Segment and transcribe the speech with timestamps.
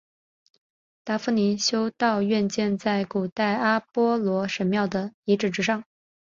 [1.03, 5.83] 达夫尼修道院建在古代阿波罗神庙的遗址之上。